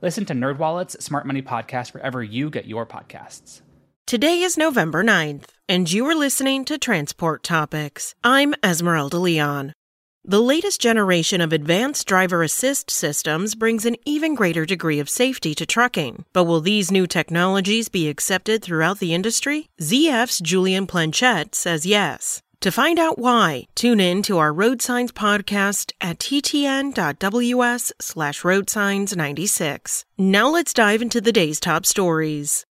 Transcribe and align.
Listen 0.00 0.24
to 0.26 0.34
NerdWallet's 0.34 1.04
Smart 1.04 1.26
Money 1.26 1.42
Podcast 1.42 1.92
wherever 1.92 2.22
you 2.22 2.50
get 2.50 2.66
your 2.66 2.86
podcasts. 2.86 3.62
Today 4.06 4.42
is 4.42 4.56
November 4.56 5.02
9th, 5.02 5.46
and 5.68 5.90
you 5.90 6.06
are 6.06 6.14
listening 6.14 6.64
to 6.66 6.78
Transport 6.78 7.42
Topics. 7.42 8.14
I'm 8.22 8.54
Esmeralda 8.62 9.18
Leon. 9.18 9.72
The 10.24 10.40
latest 10.40 10.80
generation 10.80 11.40
of 11.40 11.52
advanced 11.52 12.06
driver 12.06 12.42
assist 12.44 12.90
systems 12.90 13.56
brings 13.56 13.84
an 13.84 13.96
even 14.04 14.34
greater 14.36 14.64
degree 14.64 15.00
of 15.00 15.08
safety 15.08 15.54
to 15.56 15.66
trucking. 15.66 16.24
But 16.32 16.44
will 16.44 16.60
these 16.60 16.92
new 16.92 17.06
technologies 17.06 17.88
be 17.88 18.08
accepted 18.08 18.62
throughout 18.62 19.00
the 19.00 19.14
industry? 19.14 19.68
ZF's 19.80 20.38
Julian 20.38 20.86
Planchette 20.86 21.54
says 21.54 21.86
yes. 21.86 22.40
To 22.62 22.72
find 22.72 22.98
out 22.98 23.20
why, 23.20 23.68
tune 23.76 24.00
in 24.00 24.20
to 24.22 24.38
our 24.38 24.52
Road 24.52 24.82
Signs 24.82 25.12
podcast 25.12 25.92
at 26.00 26.18
ttn.ws 26.18 27.92
slash 28.00 28.42
roadsigns96. 28.42 30.04
Now 30.18 30.48
let's 30.50 30.74
dive 30.74 31.00
into 31.00 31.20
the 31.20 31.30
day's 31.30 31.60
top 31.60 31.86
stories. 31.86 32.66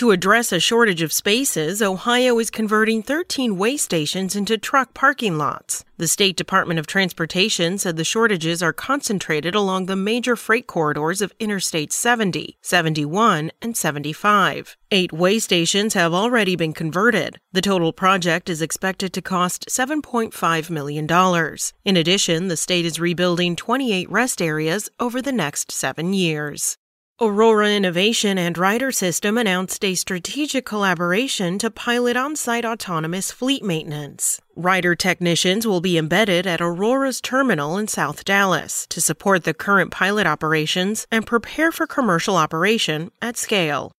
To 0.00 0.12
address 0.12 0.50
a 0.50 0.60
shortage 0.60 1.02
of 1.02 1.12
spaces, 1.12 1.82
Ohio 1.82 2.38
is 2.38 2.50
converting 2.50 3.02
13 3.02 3.58
weigh 3.58 3.76
stations 3.76 4.34
into 4.34 4.56
truck 4.56 4.94
parking 4.94 5.36
lots. 5.36 5.84
The 5.98 6.08
State 6.08 6.38
Department 6.38 6.80
of 6.80 6.86
Transportation 6.86 7.76
said 7.76 7.98
the 7.98 8.02
shortages 8.02 8.62
are 8.62 8.72
concentrated 8.72 9.54
along 9.54 9.84
the 9.84 9.96
major 9.96 10.36
freight 10.36 10.66
corridors 10.66 11.20
of 11.20 11.34
Interstate 11.38 11.92
70, 11.92 12.56
71, 12.62 13.50
and 13.60 13.76
75. 13.76 14.78
Eight 14.90 15.12
weigh 15.12 15.38
stations 15.38 15.92
have 15.92 16.14
already 16.14 16.56
been 16.56 16.72
converted. 16.72 17.38
The 17.52 17.60
total 17.60 17.92
project 17.92 18.48
is 18.48 18.62
expected 18.62 19.12
to 19.12 19.20
cost 19.20 19.66
$7.5 19.68 20.70
million. 20.70 21.58
In 21.84 21.96
addition, 21.98 22.48
the 22.48 22.56
state 22.56 22.86
is 22.86 22.98
rebuilding 22.98 23.54
28 23.54 24.10
rest 24.10 24.40
areas 24.40 24.88
over 24.98 25.20
the 25.20 25.30
next 25.30 25.70
seven 25.70 26.14
years. 26.14 26.78
Aurora 27.22 27.68
Innovation 27.68 28.38
and 28.38 28.56
Ryder 28.56 28.90
System 28.90 29.36
announced 29.36 29.84
a 29.84 29.94
strategic 29.94 30.64
collaboration 30.64 31.58
to 31.58 31.70
pilot 31.70 32.16
on 32.16 32.34
site 32.34 32.64
autonomous 32.64 33.30
fleet 33.30 33.62
maintenance. 33.62 34.40
Ryder 34.56 34.94
technicians 34.94 35.66
will 35.66 35.82
be 35.82 35.98
embedded 35.98 36.46
at 36.46 36.62
Aurora's 36.62 37.20
terminal 37.20 37.76
in 37.76 37.88
South 37.88 38.24
Dallas 38.24 38.86
to 38.88 39.02
support 39.02 39.44
the 39.44 39.52
current 39.52 39.90
pilot 39.90 40.26
operations 40.26 41.06
and 41.12 41.26
prepare 41.26 41.70
for 41.70 41.86
commercial 41.86 42.38
operation 42.38 43.10
at 43.20 43.36
scale. 43.36 43.92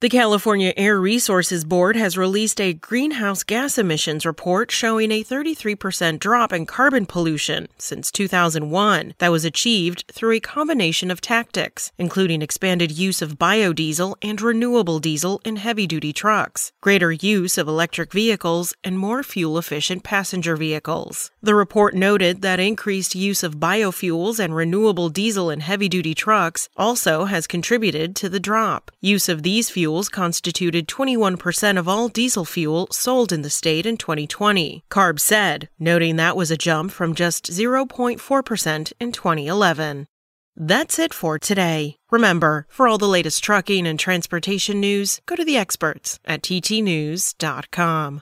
The 0.00 0.08
California 0.08 0.72
Air 0.76 1.00
Resources 1.00 1.64
Board 1.64 1.96
has 1.96 2.16
released 2.16 2.60
a 2.60 2.72
greenhouse 2.72 3.42
gas 3.42 3.78
emissions 3.78 4.24
report 4.24 4.70
showing 4.70 5.10
a 5.10 5.24
33% 5.24 6.20
drop 6.20 6.52
in 6.52 6.66
carbon 6.66 7.04
pollution 7.04 7.66
since 7.78 8.12
2001 8.12 9.14
that 9.18 9.32
was 9.32 9.44
achieved 9.44 10.04
through 10.12 10.36
a 10.36 10.38
combination 10.38 11.10
of 11.10 11.20
tactics, 11.20 11.90
including 11.98 12.42
expanded 12.42 12.96
use 12.96 13.20
of 13.20 13.40
biodiesel 13.40 14.14
and 14.22 14.40
renewable 14.40 15.00
diesel 15.00 15.40
in 15.44 15.56
heavy 15.56 15.84
duty 15.88 16.12
trucks, 16.12 16.70
greater 16.80 17.10
use 17.10 17.58
of 17.58 17.66
electric 17.66 18.12
vehicles, 18.12 18.74
and 18.84 19.00
more 19.00 19.24
fuel 19.24 19.58
efficient 19.58 20.04
passenger 20.04 20.54
vehicles. 20.54 21.32
The 21.42 21.56
report 21.56 21.96
noted 21.96 22.40
that 22.42 22.60
increased 22.60 23.16
use 23.16 23.42
of 23.42 23.56
biofuels 23.56 24.38
and 24.38 24.54
renewable 24.54 25.08
diesel 25.08 25.50
in 25.50 25.58
heavy 25.58 25.88
duty 25.88 26.14
trucks 26.14 26.68
also 26.76 27.24
has 27.24 27.48
contributed 27.48 28.14
to 28.14 28.28
the 28.28 28.38
drop. 28.38 28.92
Use 29.00 29.28
of 29.28 29.42
these 29.42 29.68
fuels 29.68 29.87
fuels 29.88 30.10
constituted 30.10 30.86
21% 30.86 31.78
of 31.78 31.88
all 31.88 32.08
diesel 32.08 32.44
fuel 32.44 32.86
sold 32.90 33.32
in 33.32 33.40
the 33.40 33.48
state 33.48 33.86
in 33.86 33.96
2020, 33.96 34.84
CARB 34.90 35.18
said, 35.18 35.70
noting 35.78 36.16
that 36.16 36.36
was 36.36 36.50
a 36.50 36.58
jump 36.58 36.90
from 36.90 37.14
just 37.14 37.46
0.4% 37.46 38.92
in 39.00 39.12
2011. 39.12 40.06
That's 40.54 40.98
it 40.98 41.14
for 41.14 41.38
today. 41.38 41.96
Remember, 42.10 42.66
for 42.68 42.86
all 42.86 42.98
the 42.98 43.08
latest 43.08 43.42
trucking 43.42 43.86
and 43.86 43.98
transportation 43.98 44.78
news, 44.78 45.22
go 45.24 45.36
to 45.36 45.44
the 45.44 45.56
experts 45.56 46.20
at 46.26 46.42
ttnews.com. 46.42 48.20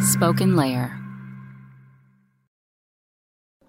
Spoken 0.00 0.54
Layer. 0.54 1.01